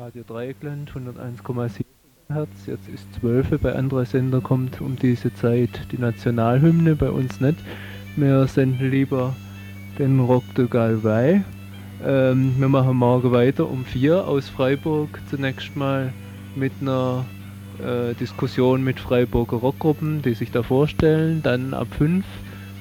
[0.00, 1.84] Radio Dreieckland 101,7
[2.30, 2.48] Hertz.
[2.66, 3.60] Jetzt ist 12.
[3.60, 7.58] Bei anderen Sender kommt um diese Zeit die Nationalhymne, bei uns nicht.
[8.16, 9.36] Wir senden lieber
[9.98, 11.42] den Rock de Galway.
[12.02, 15.20] Ähm, wir machen morgen weiter um 4 aus Freiburg.
[15.28, 16.14] Zunächst mal
[16.56, 17.26] mit einer
[17.78, 21.42] äh, Diskussion mit Freiburger Rockgruppen, die sich da vorstellen.
[21.42, 22.24] Dann ab 5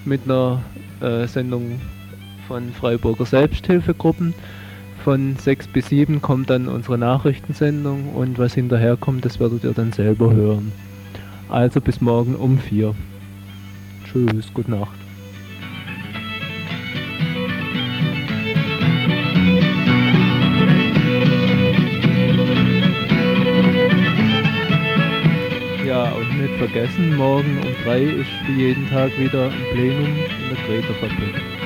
[0.06, 0.62] mit einer
[1.02, 1.82] äh, Sendung
[2.48, 4.34] von Freiburger Selbsthilfegruppen.
[5.04, 9.72] Von 6 bis 7 kommt dann unsere Nachrichtensendung und was hinterher kommt, das werdet ihr
[9.72, 10.72] dann selber hören.
[11.50, 12.94] Also bis morgen um 4.
[14.06, 14.92] Tschüss, gute Nacht.
[25.88, 30.56] Ja, und nicht vergessen, morgen um 3 ist wie jeden Tag wieder ein Plenum in
[30.56, 31.59] der Greta-Fabrik.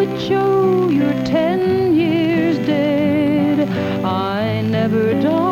[0.00, 3.68] But Joe, you're ten years dead.
[4.02, 5.49] I never died,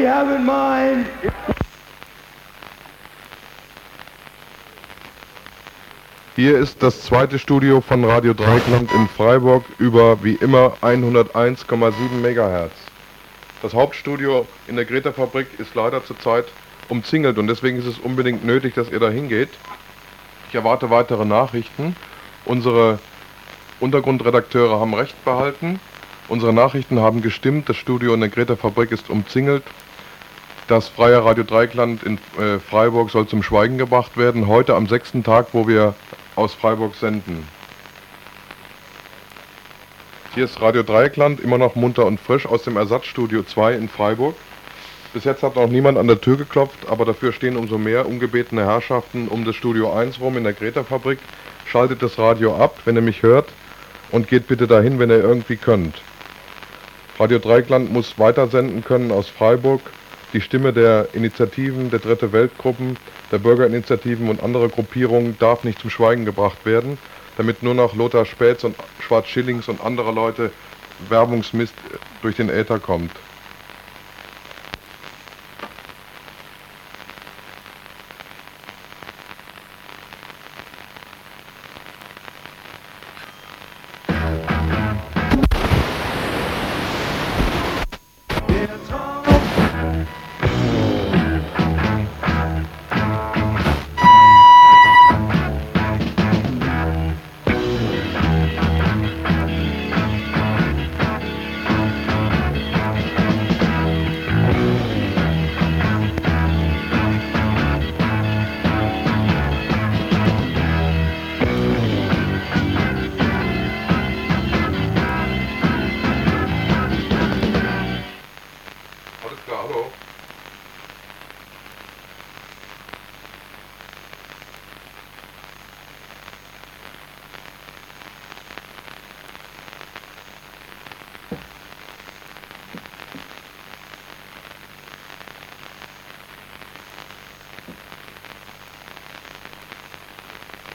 [0.00, 1.06] we have in mind
[6.36, 11.92] Hier ist das zweite Studio von Radio Dreikland in Freiburg über wie immer 101,7
[12.22, 12.72] MHz.
[13.60, 16.46] Das Hauptstudio in der Greta-Fabrik ist leider zurzeit
[16.88, 19.50] umzingelt und deswegen ist es unbedingt nötig, dass ihr da hingeht.
[20.48, 21.94] Ich erwarte weitere Nachrichten.
[22.46, 23.00] Unsere
[23.80, 25.78] Untergrundredakteure haben recht behalten.
[26.28, 27.68] Unsere Nachrichten haben gestimmt.
[27.68, 29.64] Das Studio in der Greta-Fabrik ist umzingelt.
[30.70, 34.46] Das freie Radio Dreikland in äh, Freiburg soll zum Schweigen gebracht werden.
[34.46, 35.96] Heute am sechsten Tag, wo wir
[36.36, 37.44] aus Freiburg senden.
[40.32, 44.36] Hier ist Radio Dreieckland, immer noch munter und frisch aus dem Ersatzstudio 2 in Freiburg.
[45.12, 48.64] Bis jetzt hat noch niemand an der Tür geklopft, aber dafür stehen umso mehr ungebetene
[48.64, 51.18] Herrschaften um das Studio 1 rum in der Greta-Fabrik.
[51.66, 53.48] Schaltet das Radio ab, wenn ihr mich hört,
[54.12, 56.00] und geht bitte dahin, wenn ihr irgendwie könnt.
[57.18, 59.80] Radio Dreieckland muss weitersenden können aus Freiburg.
[60.32, 62.96] Die Stimme der Initiativen, der Dritte Weltgruppen,
[63.32, 66.98] der Bürgerinitiativen und andere Gruppierungen darf nicht zum Schweigen gebracht werden
[67.40, 70.50] damit nur noch Lothar Spätz und Schwarz Schillings und andere Leute
[71.08, 71.72] Werbungsmist
[72.20, 73.10] durch den Äther kommt.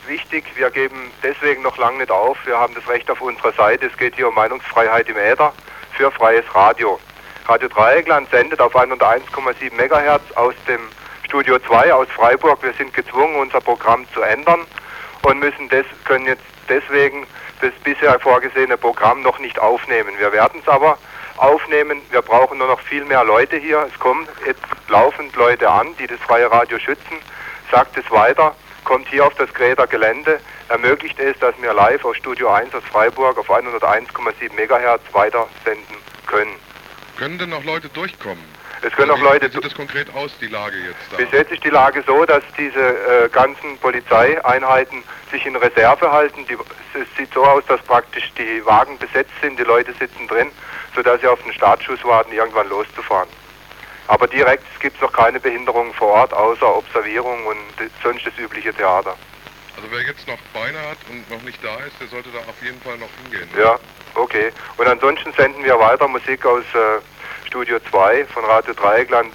[0.08, 2.38] Wichtig, wir geben deswegen noch lange nicht auf.
[2.46, 3.88] Wir haben das Recht auf unserer Seite.
[3.88, 5.54] Es geht hier um Meinungsfreiheit im Äther
[5.92, 7.00] für freies Radio.
[7.48, 10.80] Radio Dreieckland sendet auf 101,7 MHz aus dem
[11.26, 12.64] Studio 2 aus Freiburg.
[12.64, 14.62] Wir sind gezwungen, unser Programm zu ändern
[15.24, 17.28] und müssen des, können jetzt deswegen
[17.62, 20.12] das bisher vorgesehene Programm noch nicht aufnehmen.
[20.18, 20.98] Wir werden es aber
[21.38, 22.02] aufnehmen.
[22.12, 23.88] Wir brauchen nur noch viel mehr Leute hier.
[23.92, 27.18] Es kommen jetzt laufend Leute an, die das freie Radio schützen.
[27.72, 28.56] Sagt es weiter
[28.86, 30.40] kommt hier auf das Gräder Gelände,
[30.70, 35.98] ermöglicht es, dass wir live aus Studio 1 aus Freiburg auf 101,7 MHz weiter senden
[36.28, 36.56] können.
[37.18, 38.44] Können denn noch Leute durchkommen?
[38.82, 39.48] Es können also auch Leute.
[39.48, 41.18] Wie sieht das konkret aus, die Lage jetzt da?
[41.18, 46.46] Bis jetzt ist die Lage so, dass diese äh, ganzen Polizeieinheiten sich in Reserve halten.
[46.48, 50.52] Die, es sieht so aus, dass praktisch die Wagen besetzt sind, die Leute sitzen drin,
[50.94, 53.30] sodass sie auf den Startschuss warten, irgendwann loszufahren.
[54.08, 57.58] Aber direkt gibt es noch keine Behinderungen vor Ort, außer Observierung und
[58.04, 59.16] sonst das übliche Theater.
[59.76, 62.62] Also wer jetzt noch Beine hat und noch nicht da ist, der sollte da auf
[62.62, 63.50] jeden Fall noch hingehen.
[63.56, 63.62] Ne?
[63.62, 63.80] Ja,
[64.14, 64.52] okay.
[64.78, 69.34] Und ansonsten senden wir weiter Musik aus äh, Studio 2 von Radio Dreieckland,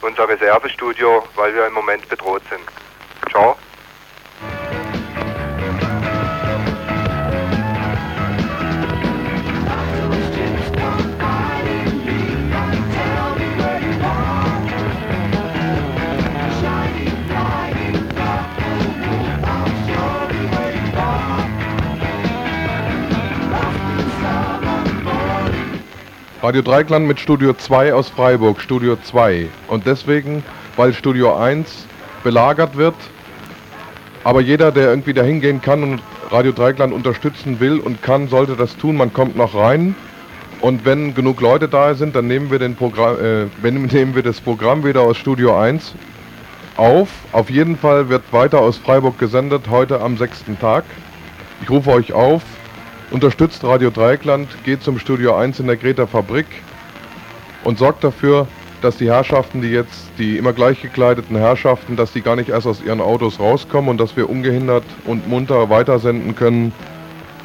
[0.00, 2.64] unser Reservestudio, weil wir im Moment bedroht sind.
[3.30, 3.56] Ciao.
[26.42, 29.46] Radio Dreikland mit Studio 2 aus Freiburg, Studio 2.
[29.68, 30.42] Und deswegen,
[30.74, 31.86] weil Studio 1
[32.24, 32.96] belagert wird,
[34.24, 38.56] aber jeder, der irgendwie dahin gehen kann und Radio Dreikland unterstützen will und kann, sollte
[38.56, 38.96] das tun.
[38.96, 39.94] Man kommt noch rein.
[40.60, 44.40] Und wenn genug Leute da sind, dann nehmen wir, den Programm, äh, nehmen wir das
[44.40, 45.94] Programm wieder aus Studio 1
[46.76, 47.08] auf.
[47.30, 50.82] Auf jeden Fall wird weiter aus Freiburg gesendet, heute am sechsten Tag.
[51.62, 52.42] Ich rufe euch auf,
[53.12, 56.46] Unterstützt Radio Dreieckland, geht zum Studio 1 in der Greta Fabrik
[57.62, 58.46] und sorgt dafür,
[58.80, 62.66] dass die Herrschaften, die jetzt, die immer gleich gekleideten Herrschaften, dass die gar nicht erst
[62.66, 66.72] aus ihren Autos rauskommen und dass wir ungehindert und munter weitersenden können.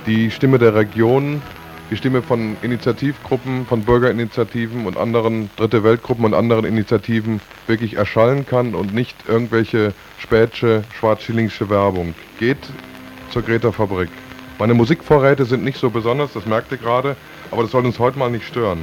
[0.05, 1.41] Die Stimme der Region,
[1.91, 8.45] die Stimme von Initiativgruppen, von Bürgerinitiativen und anderen Dritte Weltgruppen und anderen Initiativen wirklich erschallen
[8.45, 12.15] kann und nicht irgendwelche spätsche, schwarzschillingsche Werbung.
[12.39, 12.57] Geht
[13.31, 14.09] zur Greta Fabrik.
[14.59, 17.15] Meine Musikvorräte sind nicht so besonders, das merkt ihr gerade,
[17.51, 18.79] aber das soll uns heute mal nicht stören.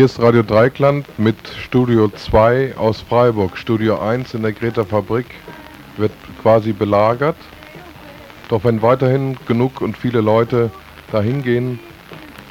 [0.00, 3.58] Hier ist Radio Dreikland mit Studio 2 aus Freiburg.
[3.58, 5.26] Studio 1 in der Greta Fabrik
[5.98, 7.36] wird quasi belagert.
[8.48, 10.70] Doch wenn weiterhin genug und viele Leute
[11.12, 11.80] dahin gehen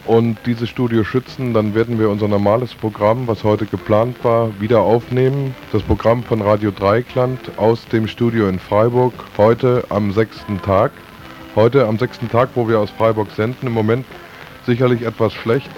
[0.06, 4.82] und dieses Studio schützen, dann werden wir unser normales Programm, was heute geplant war, wieder
[4.82, 5.56] aufnehmen.
[5.72, 10.92] Das Programm von Radio Dreikland aus dem Studio in Freiburg, heute am sechsten Tag.
[11.56, 13.66] Heute am sechsten Tag, wo wir aus Freiburg senden.
[13.66, 14.06] Im Moment
[14.68, 15.72] sicherlich etwas schlecht,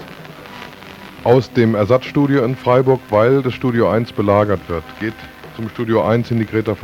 [1.24, 4.84] aus dem Ersatzstudio in Freiburg, weil das Studio 1 belagert wird.
[4.98, 5.14] Geht
[5.56, 6.74] zum Studio 1 in die Greta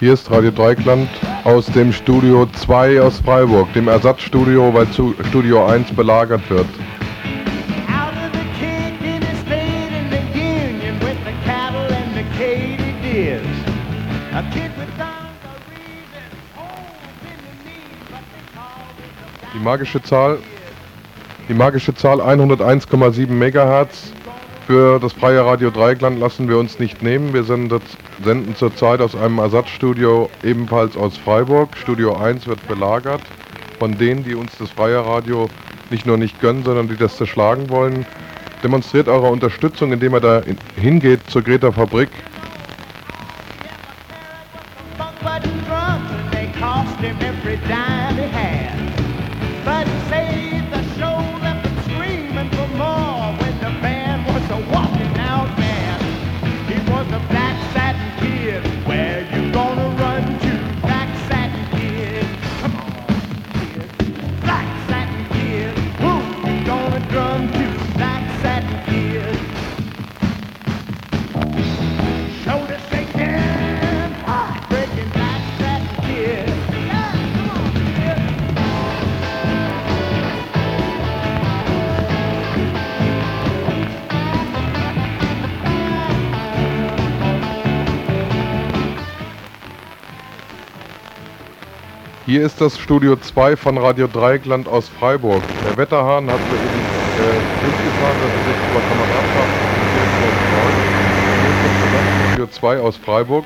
[0.00, 1.10] Hier ist Radio Dreikland
[1.44, 4.86] aus dem Studio 2 aus Freiburg, dem Ersatzstudio, weil
[5.28, 6.64] Studio 1 belagert wird.
[19.52, 20.38] Die magische Zahl,
[21.46, 24.09] die magische Zahl 101,7 Megahertz
[24.70, 27.34] für das freie Radio Dreikland lassen wir uns nicht nehmen.
[27.34, 27.82] Wir senden,
[28.22, 31.76] senden zurzeit aus einem Ersatzstudio ebenfalls aus Freiburg.
[31.76, 33.20] Studio 1 wird belagert
[33.80, 35.50] von denen, die uns das freie Radio
[35.90, 38.06] nicht nur nicht gönnen, sondern die das zerschlagen wollen.
[38.62, 42.10] Demonstriert eure Unterstützung, indem ihr da in, hingeht zur Greta Fabrik.
[57.10, 58.79] the black satin kid.
[92.30, 95.42] Hier ist das Studio 2 von Radio Dreieckland aus Freiburg.
[95.68, 96.62] Der Wetterhahn hat soeben
[97.18, 97.22] äh,
[97.60, 99.50] durchgefahren, dass er sich über Kameradschaft
[102.28, 103.44] Studio 2 aus Freiburg.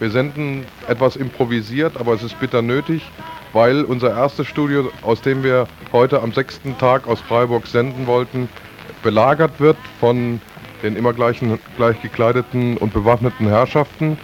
[0.00, 3.08] Wir senden etwas improvisiert, aber es ist bitter nötig,
[3.52, 8.48] weil unser erstes Studio, aus dem wir heute am sechsten Tag aus Freiburg senden wollten,
[9.04, 10.40] belagert wird von
[10.82, 14.18] den immer gleichen, gleich gekleideten und bewaffneten Herrschaften.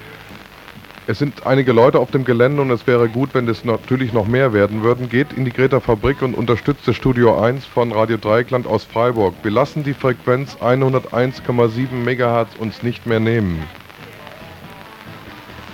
[1.07, 4.27] Es sind einige Leute auf dem Gelände und es wäre gut, wenn es natürlich noch
[4.27, 5.09] mehr werden würden.
[5.09, 9.35] Geht in die Greta Fabrik und unterstützt das Studio 1 von Radio Dreieckland aus Freiburg.
[9.43, 13.63] Wir lassen die Frequenz 101,7 MHz uns nicht mehr nehmen.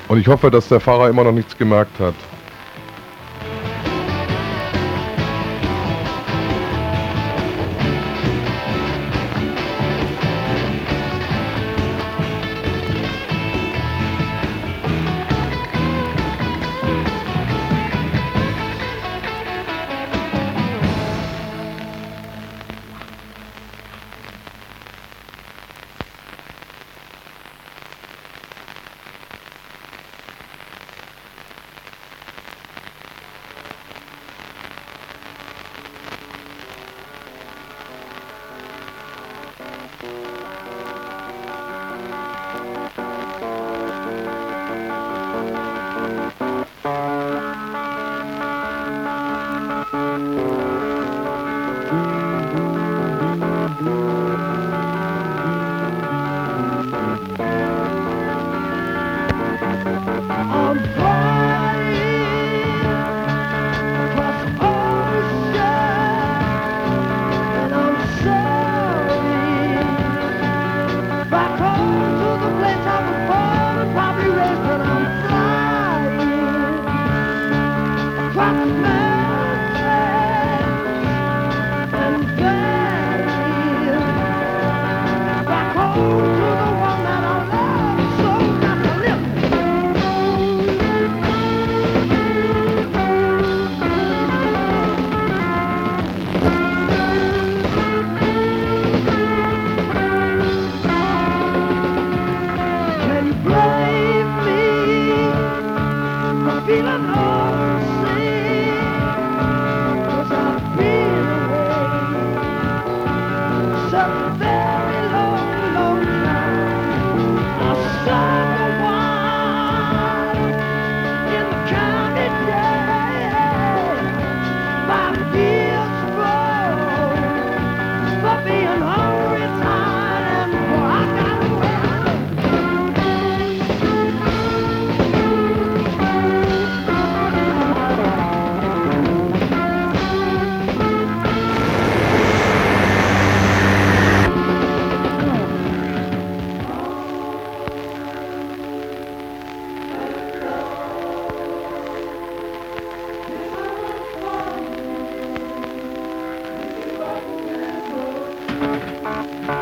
[0.08, 2.14] Und ich hoffe, dass der Fahrer immer noch nichts gemerkt hat.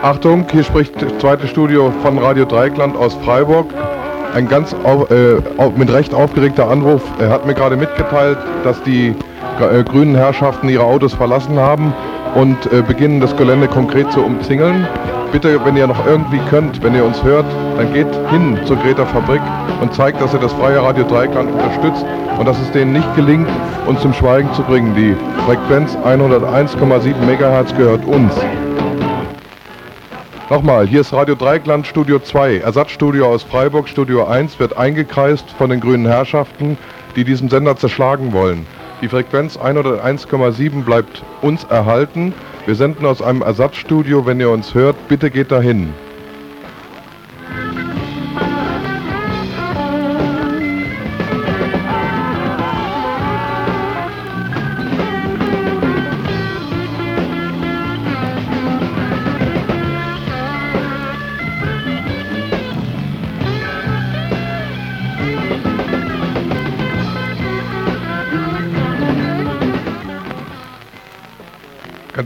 [0.05, 3.73] Achtung, hier spricht das zweite Studio von Radio Dreikland aus Freiburg.
[4.35, 5.41] Ein ganz au, äh,
[5.79, 7.01] mit Recht aufgeregter Anruf.
[7.19, 9.15] Er hat mir gerade mitgeteilt, dass die
[9.61, 11.95] äh, grünen Herrschaften ihre Autos verlassen haben
[12.35, 14.87] und äh, beginnen das Gelände konkret zu umzingeln.
[15.33, 17.47] Bitte, wenn ihr noch irgendwie könnt, wenn ihr uns hört,
[17.79, 19.41] dann geht hin zur Greta Fabrik
[19.81, 22.05] und zeigt, dass ihr das freie Radio Dreikland unterstützt
[22.39, 23.49] und dass es denen nicht gelingt,
[23.87, 24.95] uns zum Schweigen zu bringen.
[24.95, 28.35] Die Frequenz 101,7 MHz gehört uns.
[30.51, 33.89] Nochmal, hier ist Radio Dreikland Studio 2, Ersatzstudio aus Freiburg.
[33.89, 36.77] Studio 1 wird eingekreist von den grünen Herrschaften,
[37.17, 38.67] die diesen Sender zerschlagen wollen.
[39.01, 42.35] Die Frequenz 101,7 bleibt uns erhalten.
[42.67, 44.27] Wir senden aus einem Ersatzstudio.
[44.27, 45.95] Wenn ihr uns hört, bitte geht dahin.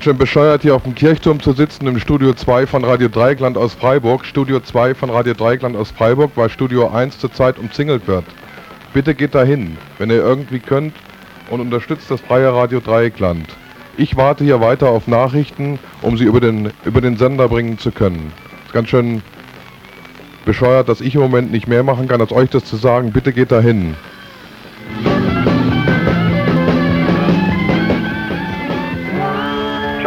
[0.08, 3.74] Schön bescheuert hier auf dem Kirchturm zu sitzen im Studio 2 von Radio Dreieckland aus
[3.74, 4.24] Freiburg.
[4.24, 8.24] Studio 2 von Radio Dreieckland aus Freiburg, weil Studio 1 zurzeit umzingelt wird.
[8.94, 10.94] Bitte geht dahin, wenn ihr irgendwie könnt
[11.50, 13.48] und unterstützt das freie Radio Dreieckland.
[13.98, 17.90] Ich warte hier weiter auf Nachrichten, um sie über den, über den Sender bringen zu
[17.90, 18.32] können.
[18.64, 19.20] Ist ganz schön
[20.46, 23.12] bescheuert, dass ich im Moment nicht mehr machen kann, als euch das zu sagen.
[23.12, 23.94] Bitte geht dahin.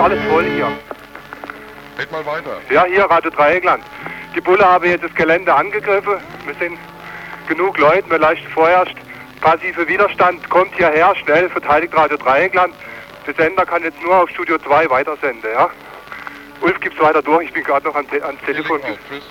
[0.01, 0.67] Alles voll hier.
[1.97, 2.57] Red mal weiter.
[2.69, 3.83] Ja, hier Radio Dreieckland.
[4.35, 6.15] Die Bulle haben jetzt das Gelände angegriffen.
[6.45, 6.77] Wir sind
[7.47, 8.97] genug Leute, wir leisten vorherrscht.
[9.41, 12.73] Passive Widerstand kommt hierher, schnell, verteidigt Radio Dreieckland.
[13.27, 15.69] Der Sender kann jetzt nur auf Studio 2 weitersenden, ja?
[16.61, 18.81] Ulf gibt's weiter durch, ich bin gerade noch Te ans Telefon.
[18.81, 19.23] Auf, tschüss.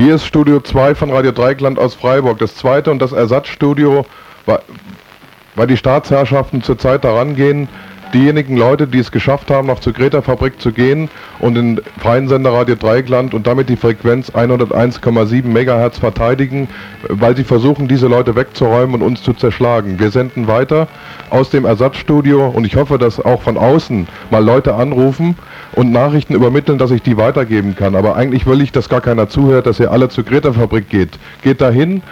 [0.00, 2.38] Hier ist Studio 2 von Radio Dreieckland aus Freiburg.
[2.38, 4.06] Das zweite und das Ersatzstudio,
[4.46, 7.68] weil die Staatsherrschaften zurzeit daran gehen,
[8.14, 12.50] diejenigen Leute, die es geschafft haben, noch zur Greta-Fabrik zu gehen und den freien Sender
[12.50, 16.68] Radio Dreieckland und damit die Frequenz 101,7 MHz verteidigen,
[17.10, 20.00] weil sie versuchen, diese Leute wegzuräumen und uns zu zerschlagen.
[20.00, 20.88] Wir senden weiter
[21.28, 25.36] aus dem Ersatzstudio und ich hoffe, dass auch von außen mal Leute anrufen
[25.80, 27.96] und Nachrichten übermitteln, dass ich die weitergeben kann.
[27.96, 31.18] Aber eigentlich will ich, dass gar keiner zuhört, dass ihr alle zur Greta-Fabrik geht.
[31.40, 32.02] Geht dahin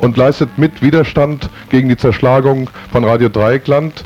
[0.00, 4.02] und leistet mit Widerstand gegen die Zerschlagung von Radio Dreieckland.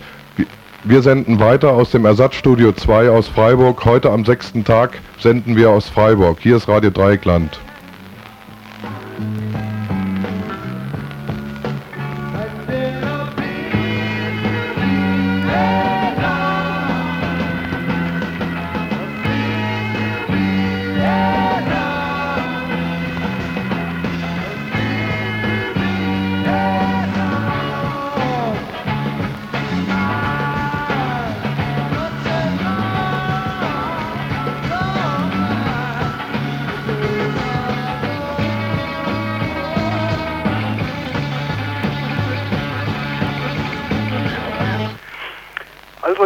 [0.85, 3.87] Wir- senden weiter aus dem Ersatzstudio 2 aus Freiburg.
[3.87, 6.37] Heute am sechsten Tag senden wir aus Freiburg.
[6.41, 7.59] Hier ist Radio Dreieckland.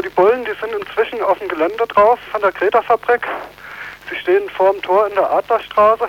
[0.00, 3.20] Also die Bullen, die sind inzwischen auf dem Gelände drauf von der Greta-Fabrik.
[4.08, 6.08] Sie stehen vor dem Tor in der Adlerstraße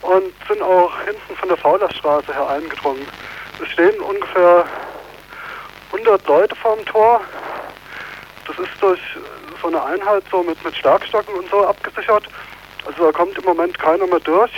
[0.00, 3.06] und sind auch hinten von der Faulerstraße her eingedrungen.
[3.62, 4.64] Es stehen ungefähr
[5.92, 7.20] 100 Leute vor dem Tor.
[8.46, 9.00] Das ist durch
[9.60, 12.24] so eine Einheit so mit, mit Schlagstocken und so abgesichert.
[12.86, 14.52] Also da kommt im Moment keiner mehr durch.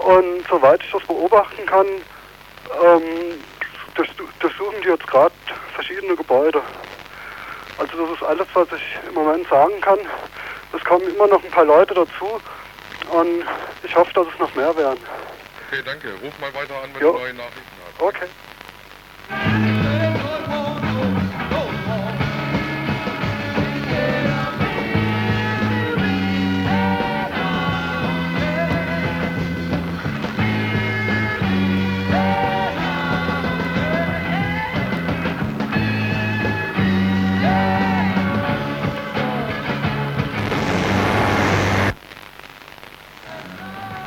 [0.00, 1.86] Und soweit ich das beobachten kann,
[2.84, 3.42] ähm,
[3.94, 5.32] durchs- durchsuchen die jetzt gerade
[5.74, 6.60] verschiedene Gebäude.
[7.78, 9.98] Also das ist alles, was ich im Moment sagen kann.
[10.72, 12.40] Es kommen immer noch ein paar Leute dazu
[13.10, 13.44] und
[13.82, 14.98] ich hoffe, dass es noch mehr werden.
[15.68, 16.08] Okay, danke.
[16.22, 17.12] Ruf mal weiter an, wenn Jo.
[17.12, 18.00] du neue Nachrichten hast.
[18.00, 18.28] Okay.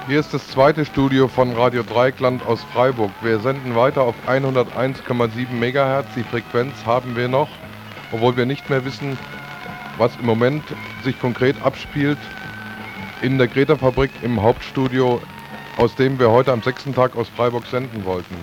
[0.10, 3.12] Hier ist das zweite Studio von Radio Dreieckland aus Freiburg.
[3.22, 6.08] Wir senden weiter auf 101,7 MHz.
[6.16, 7.48] Die Frequenz haben wir noch,
[8.12, 9.20] obwohl wir nicht mehr wissen,
[10.00, 10.64] was im Moment
[11.04, 12.18] sich konkret abspielt
[13.22, 15.22] in der Greta-Fabrik im Hauptstudio
[15.78, 18.36] aus dem wir heute am sechsten Tag aus Freiburg senden wollten.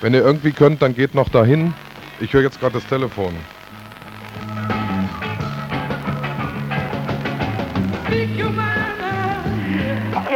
[0.00, 1.74] Wenn ihr irgendwie könnt, dann geht noch dahin.
[2.20, 3.34] Ich höre jetzt gerade das Telefon.
[8.08, 8.73] Hier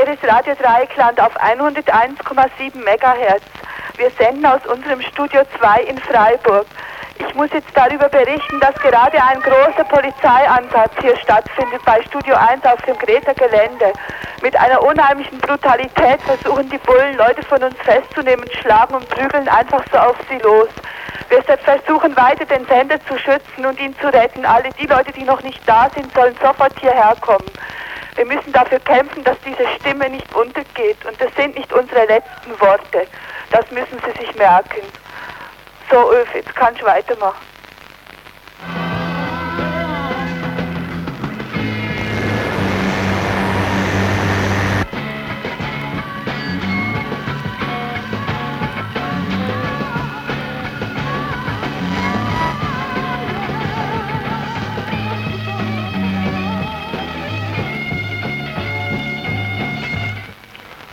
[0.09, 3.43] ist Radio Dreieckland auf 101,7 MHz.
[3.99, 6.67] Wir senden aus unserem Studio 2 in Freiburg.
[7.19, 12.65] Ich muss jetzt darüber berichten, dass gerade ein großer Polizeieinsatz hier stattfindet bei Studio 1
[12.65, 13.93] auf dem Greta Gelände.
[14.41, 19.85] Mit einer unheimlichen Brutalität versuchen die Bullen, Leute von uns festzunehmen, schlagen und prügeln einfach
[19.93, 20.69] so auf sie los.
[21.29, 24.47] Wir versuchen weiter den Sender zu schützen und ihn zu retten.
[24.47, 27.45] Alle die Leute, die noch nicht da sind, sollen sofort hierher kommen.
[28.19, 30.97] Wir müssen dafür kämpfen, dass diese Stimme nicht untergeht.
[31.07, 33.07] Und das sind nicht unsere letzten Worte.
[33.53, 34.83] Das müssen Sie sich merken.
[35.89, 37.48] So, Öf, jetzt kannst du weitermachen.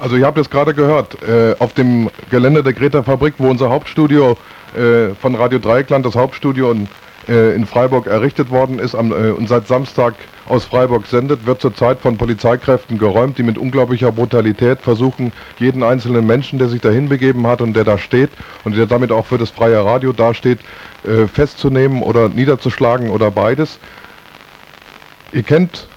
[0.05, 3.71] Also ihr habt es gerade gehört, äh, auf dem Gelände der Greta Fabrik, wo unser
[3.71, 4.37] Hauptstudio
[4.77, 6.87] äh, von Radio Dreieckland, das Hauptstudio in,
[7.27, 10.13] äh, in Freiburg errichtet worden ist am, äh, und seit Samstag
[10.47, 16.27] aus Freiburg sendet, wird zurzeit von Polizeikräften geräumt, die mit unglaublicher Brutalität versuchen, jeden einzelnen
[16.27, 18.29] Menschen, der sich dahin begeben hat und der da steht
[18.63, 20.59] und der damit auch für das freie Radio dasteht,
[21.03, 23.79] äh, festzunehmen oder niederzuschlagen oder beides.
[25.31, 25.87] Ihr kennt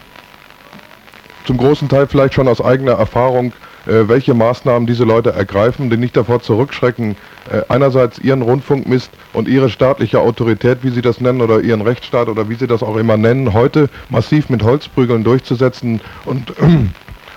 [1.45, 3.53] zum großen Teil vielleicht schon aus eigener Erfahrung
[3.89, 7.17] welche Maßnahmen diese Leute ergreifen, die nicht davor zurückschrecken,
[7.51, 12.29] äh, einerseits ihren Rundfunkmist und ihre staatliche Autorität, wie sie das nennen, oder ihren Rechtsstaat
[12.29, 16.53] oder wie sie das auch immer nennen, heute massiv mit Holzprügeln durchzusetzen und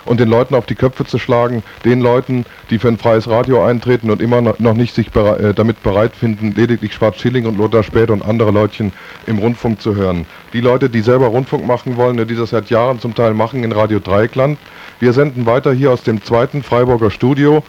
[0.05, 3.63] und den Leuten auf die Köpfe zu schlagen, den Leuten, die für ein freies Radio
[3.63, 7.83] eintreten und immer noch nicht sich bere äh, damit bereit finden, lediglich Schwarz-Schilling und Lothar
[7.83, 8.91] Späth und andere Leutchen
[9.27, 10.25] im Rundfunk zu hören.
[10.53, 13.71] Die Leute, die selber Rundfunk machen wollen, die das seit Jahren zum Teil machen in
[13.71, 14.57] Radio Dreieckland,
[15.01, 17.63] wir senden weiter hier aus dem zweiten Freiburger Studio.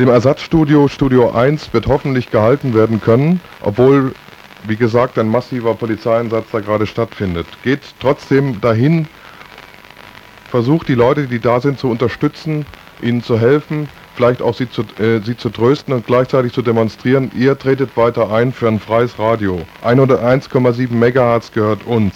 [0.00, 4.14] Dem Ersatzstudio Studio 1 wird hoffentlich gehalten werden können, obwohl,
[4.66, 7.46] wie gesagt, ein massiver Polizeieinsatz da gerade stattfindet.
[7.62, 9.06] Geht trotzdem dahin,
[10.50, 12.66] versucht die Leute, die da sind, zu unterstützen,
[13.00, 17.30] ihnen zu helfen, vielleicht auch sie zu, äh, sie zu trösten und gleichzeitig zu demonstrieren,
[17.36, 19.60] ihr tretet weiter ein für ein freies Radio.
[19.84, 22.12] 101,7 MHz gehört uns.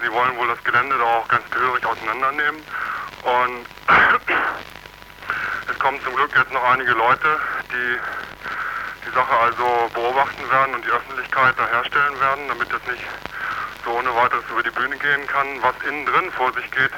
[0.00, 2.62] Also die wollen wohl das Gelände da auch ganz gehörig auseinandernehmen.
[3.22, 3.66] Und
[5.70, 7.38] es kommen zum Glück jetzt noch einige Leute,
[7.70, 7.98] die
[9.06, 13.04] die Sache also beobachten werden und die Öffentlichkeit da herstellen werden, damit das nicht
[13.84, 15.46] so ohne weiteres über die Bühne gehen kann.
[15.60, 16.92] Was innen drin vor sich geht,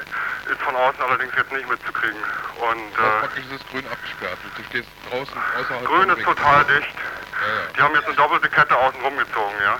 [0.50, 2.22] ist von außen allerdings jetzt nicht mitzukriegen.
[2.60, 4.38] Und äh, praktisch ist es grün abgesperrt.
[4.56, 5.86] Du stehst draußen außerhalb.
[5.86, 6.94] grün ist total dicht.
[6.94, 7.72] Ja, ja.
[7.76, 9.76] Die haben jetzt eine doppelte Kette außen rumgezogen, ja?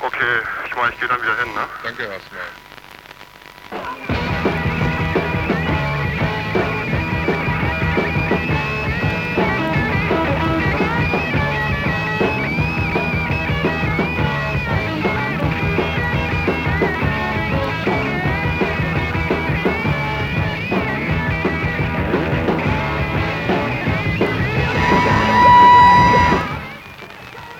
[0.00, 0.40] Okay,
[0.70, 1.68] ich meine, ich gehe dann wieder hin, ne?
[1.82, 2.54] Danke erstmal.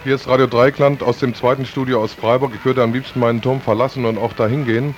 [0.02, 2.52] Hier ist Radio Dreikland aus dem zweiten Studio aus Freiburg.
[2.54, 4.94] Ich würde am liebsten meinen Turm verlassen und auch dahin gehen.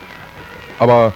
[0.79, 1.13] Aber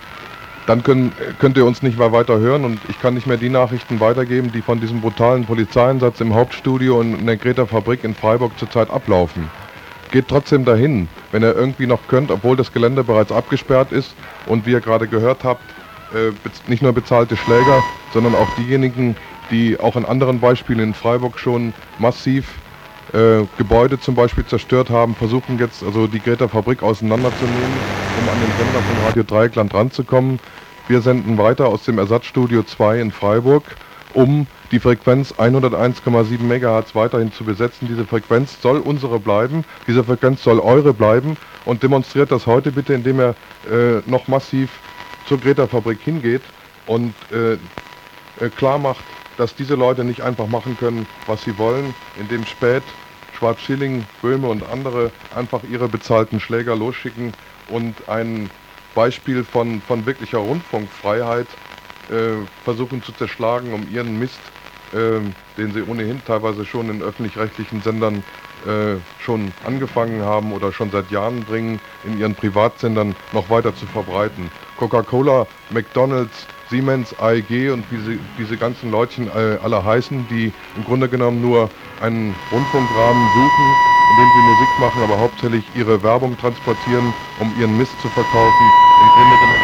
[0.66, 3.48] dann können, könnt ihr uns nicht mehr weiter hören und ich kann nicht mehr die
[3.48, 8.16] Nachrichten weitergeben, die von diesem brutalen Polizeieinsatz im Hauptstudio und in der Greta Fabrik in
[8.16, 9.48] Freiburg zurzeit ablaufen.
[10.10, 14.66] Geht trotzdem dahin, wenn ihr irgendwie noch könnt, obwohl das Gelände bereits abgesperrt ist und
[14.66, 15.62] wie ihr gerade gehört habt,
[16.12, 16.32] äh,
[16.68, 19.14] nicht nur bezahlte Schläger, sondern auch diejenigen,
[19.52, 22.48] die auch in anderen Beispielen in Freiburg schon massiv
[23.16, 27.72] äh, Gebäude zum Beispiel zerstört haben, versuchen jetzt also die Greta Fabrik auseinanderzunehmen,
[28.20, 30.38] um an den Sender von Radio Dreieckland ranzukommen.
[30.86, 33.64] Wir senden weiter aus dem Ersatzstudio 2 in Freiburg,
[34.12, 37.88] um die Frequenz 101,7 MHz weiterhin zu besetzen.
[37.88, 42.92] Diese Frequenz soll unsere bleiben, diese Frequenz soll eure bleiben und demonstriert das heute bitte,
[42.92, 43.34] indem ihr
[43.70, 44.70] äh, noch massiv
[45.26, 46.42] zur Greta-Fabrik hingeht
[46.86, 47.54] und äh,
[48.44, 49.04] äh, klar macht,
[49.38, 52.82] dass diese Leute nicht einfach machen können, was sie wollen, indem Spät,
[53.36, 57.32] Schwarz-Schilling, Böhme und andere einfach ihre bezahlten Schläger losschicken
[57.68, 58.50] und ein
[58.94, 61.46] Beispiel von, von wirklicher Rundfunkfreiheit
[62.10, 64.40] äh, versuchen zu zerschlagen, um ihren Mist,
[64.92, 65.20] äh,
[65.58, 68.24] den sie ohnehin teilweise schon in öffentlich-rechtlichen Sendern
[68.66, 73.86] äh, schon angefangen haben oder schon seit Jahren bringen, in ihren Privatsendern noch weiter zu
[73.86, 74.50] verbreiten.
[74.78, 81.08] Coca-Cola, McDonald's, Siemens, AEG und wie diese ganzen Leutchen äh, alle heißen, die im Grunde
[81.08, 83.66] genommen nur einen Rundfunkrahmen suchen,
[84.10, 88.66] in dem sie Musik machen, aber hauptsächlich ihre Werbung transportieren, um ihren Mist zu verkaufen.
[89.02, 89.55] Im Grunde genommen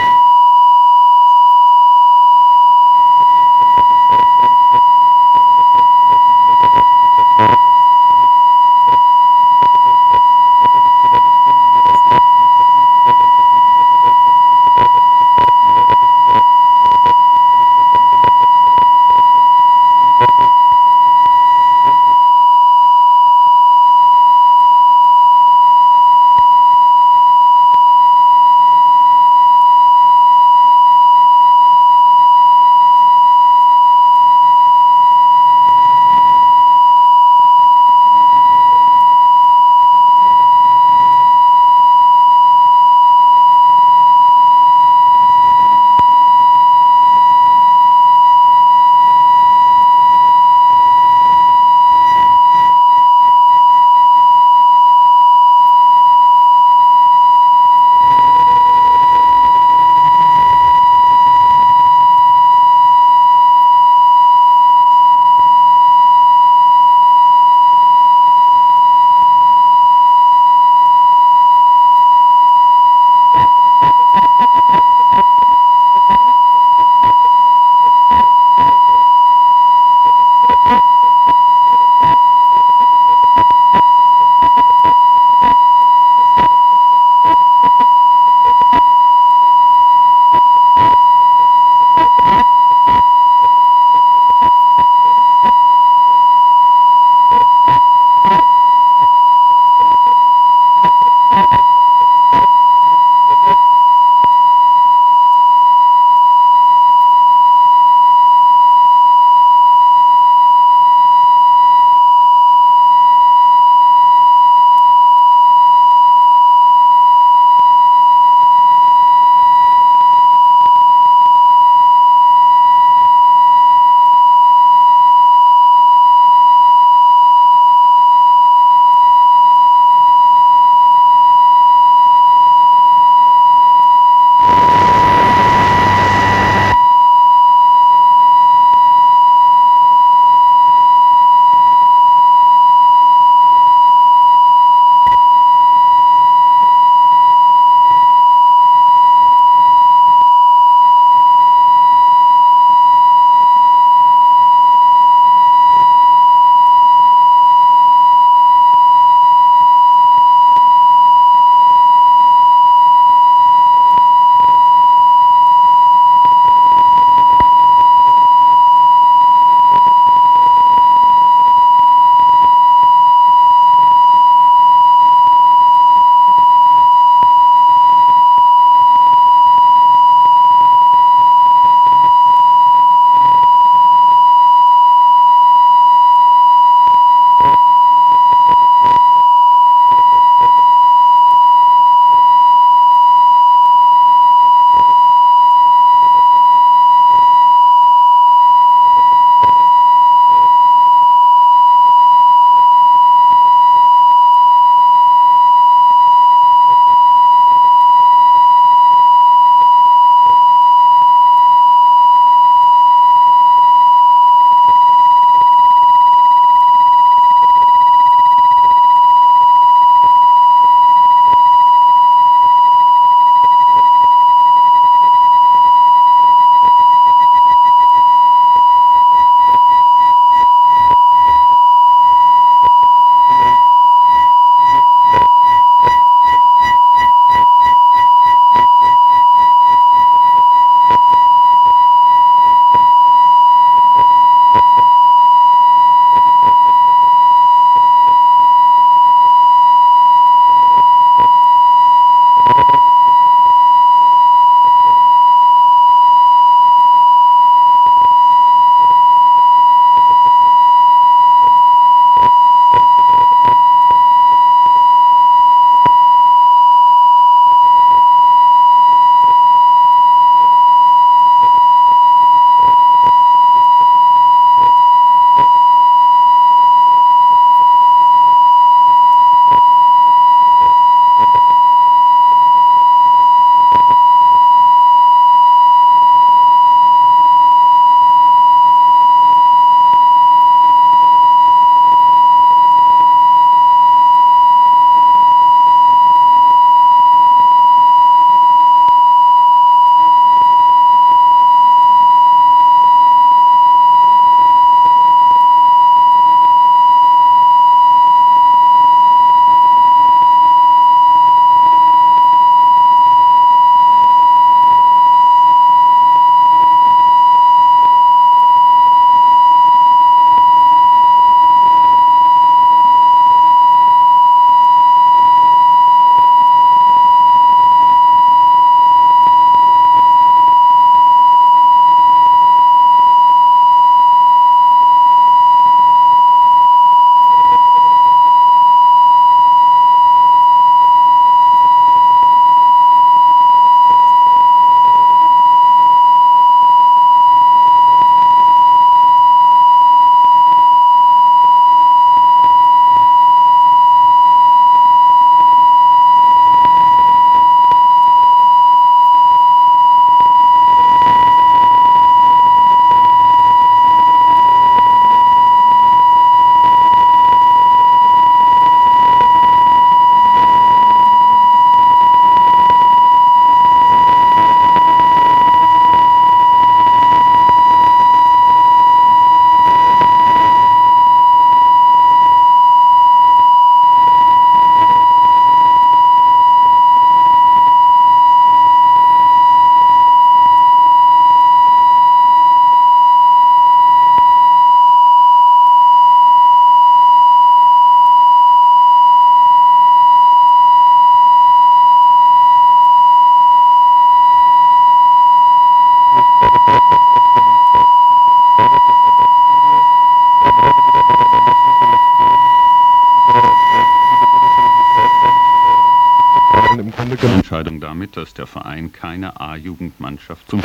[418.17, 420.61] dass der Verein keine A-Jugendmannschaft zum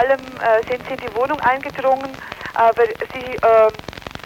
[0.00, 2.10] allem äh, sind sie in die Wohnung eingedrungen,
[2.54, 3.70] aber sie äh,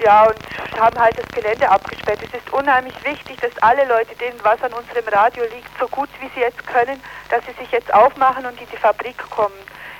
[0.03, 2.21] ja, und haben halt das Gelände abgesperrt.
[2.23, 6.09] Es ist unheimlich wichtig, dass alle Leute, denen was an unserem Radio liegt, so gut
[6.21, 7.01] wie sie jetzt können,
[7.31, 9.55] dass sie sich jetzt aufmachen und in die Fabrik kommen.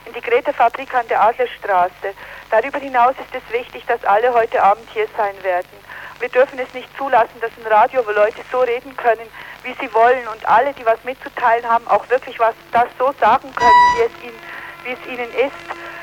[0.07, 2.13] In die Greta-Fabrik an der Adlerstraße.
[2.51, 5.85] Darüber hinaus ist es wichtig, dass alle heute Abend hier sein werden.
[6.21, 9.27] Wir dürfen es nicht zulassen, dass ein Radio, wo Leute so reden können,
[9.63, 13.53] wie sie wollen und alle, die was mitzuteilen haben, auch wirklich was das so sagen
[13.55, 14.39] können, wie es ihnen,
[14.85, 15.53] wie es ihnen ist,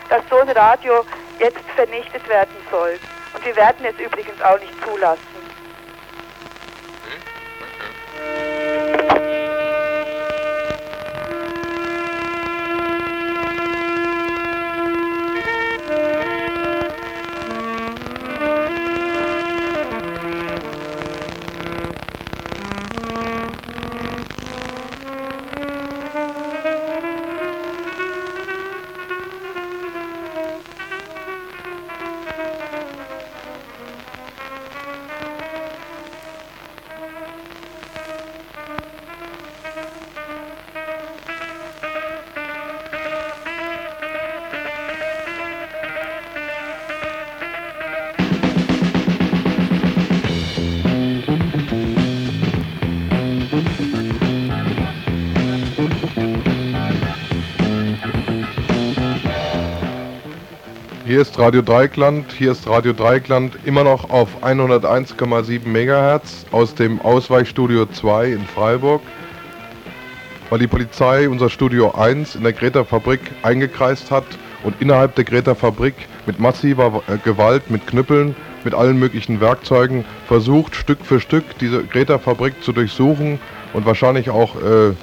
[0.10, 1.06] dass so ein Radio
[1.40, 3.00] jetzt vernichtet werden soll.
[3.34, 5.22] Und wir werden es übrigens auch nicht zulassen.
[8.84, 9.41] Hier ist
[61.42, 68.34] Radio Dreikland, hier ist Radio Dreikland immer noch auf 101,7 MHz aus dem Ausweichstudio 2
[68.34, 69.02] in Freiburg,
[70.52, 74.26] weil die Polizei unser Studio 1 in der Greta-Fabrik eingekreist hat
[74.62, 75.96] und innerhalb der Greta-Fabrik
[76.28, 81.84] mit massiver äh, Gewalt, mit Knüppeln, mit allen möglichen Werkzeugen versucht, Stück für Stück diese
[81.84, 83.40] Greta-Fabrik zu durchsuchen
[83.74, 84.94] und wahrscheinlich auch äh,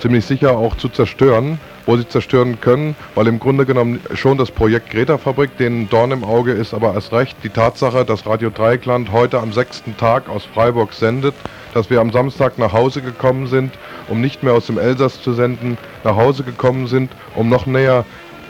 [0.00, 4.50] ziemlich sicher auch zu zerstören, wo sie zerstören können, weil im Grunde genommen schon das
[4.50, 9.12] Projekt Greta-Fabrik den Dorn im Auge ist, aber erst recht die Tatsache, dass Radio Dreieckland
[9.12, 11.34] heute am sechsten Tag aus Freiburg sendet,
[11.74, 13.72] dass wir am Samstag nach Hause gekommen sind,
[14.08, 18.04] um nicht mehr aus dem Elsass zu senden, nach Hause gekommen sind, um noch näher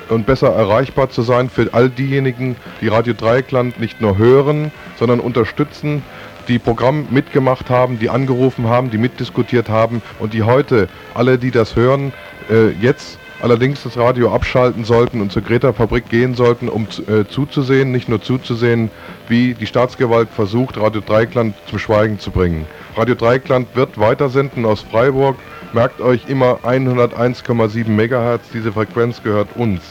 [0.09, 5.21] und besser erreichbar zu sein für all diejenigen, die Radio Dreieckland nicht nur hören, sondern
[5.21, 6.03] unterstützen,
[6.49, 11.51] die Programm mitgemacht haben, die angerufen haben, die mitdiskutiert haben und die heute, alle die
[11.51, 12.13] das hören,
[12.51, 17.93] äh, jetzt allerdings das Radio abschalten sollten und zur Greta-Fabrik gehen sollten, um äh, zuzusehen,
[17.93, 18.91] nicht nur zuzusehen,
[19.29, 22.67] wie die Staatsgewalt versucht, Radio Dreieckland zum Schweigen zu bringen.
[22.97, 25.37] Radio Dreieckland wird weitersenden aus Freiburg.
[25.73, 29.83] Merkt euch immer 101,7 MHz, diese Frequenz gehört uns.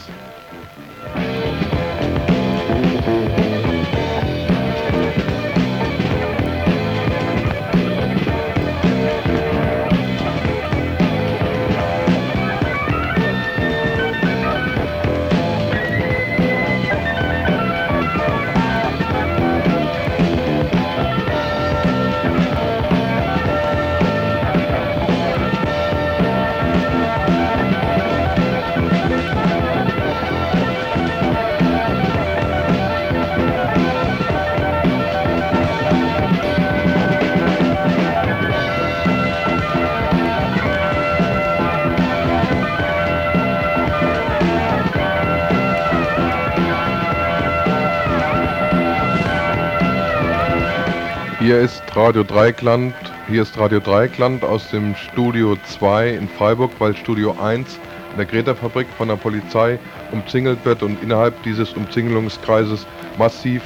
[51.96, 52.92] Radio Dreikland,
[53.28, 57.78] hier ist Radio Dreikland aus dem Studio 2 in Freiburg, weil Studio 1
[58.10, 59.78] in der Greta-Fabrik von der Polizei
[60.10, 62.84] umzingelt wird und innerhalb dieses Umzingelungskreises
[63.16, 63.62] massiv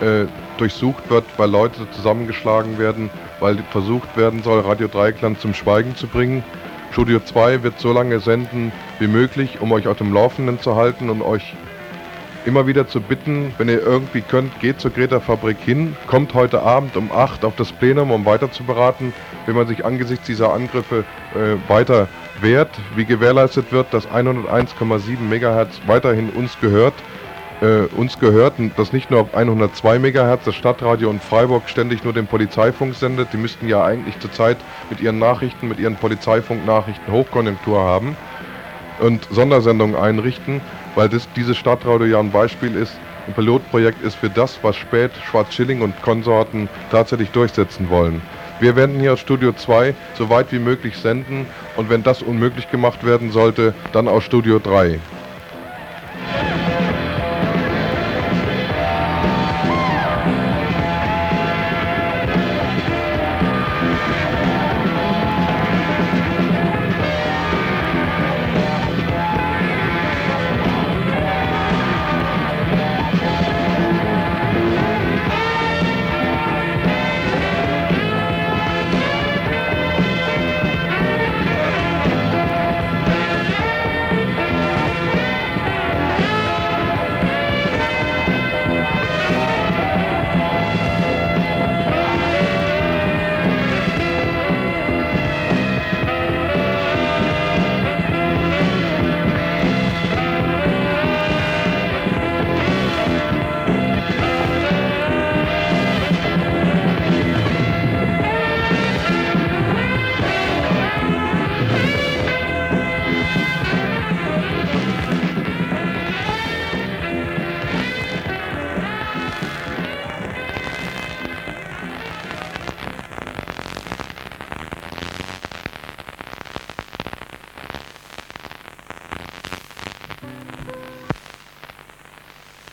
[0.00, 0.24] äh,
[0.56, 6.06] durchsucht wird, weil Leute zusammengeschlagen werden, weil versucht werden soll, Radio Dreikland zum Schweigen zu
[6.06, 6.42] bringen.
[6.92, 11.10] Studio 2 wird so lange senden wie möglich, um euch auf dem Laufenden zu halten
[11.10, 11.54] und euch
[12.44, 16.96] immer wieder zu bitten, wenn ihr irgendwie könnt, geht zur Greta-Fabrik hin, kommt heute Abend
[16.96, 19.12] um 8 auf das Plenum, um weiter zu beraten,
[19.46, 22.08] wenn man sich angesichts dieser Angriffe äh, weiter
[22.40, 26.94] wehrt, wie gewährleistet wird, dass 101,7 MHz weiterhin uns gehört.
[27.60, 32.14] Äh, uns gehört, dass nicht nur auf 102 MHz das Stadtradio in Freiburg ständig nur
[32.14, 33.34] den Polizeifunk sendet.
[33.34, 34.56] Die müssten ja eigentlich zurzeit
[34.88, 38.16] mit ihren Nachrichten, mit ihren Polizeifunk-Nachrichten Hochkonjunktur haben
[39.00, 40.62] und Sondersendungen einrichten
[40.94, 42.92] weil das, dieses Stadtradio ja ein Beispiel ist,
[43.26, 48.20] ein Pilotprojekt ist für das, was Spät, Schwarz-Schilling und Konsorten tatsächlich durchsetzen wollen.
[48.60, 52.70] Wir werden hier aus Studio 2 so weit wie möglich senden und wenn das unmöglich
[52.70, 54.98] gemacht werden sollte, dann aus Studio 3.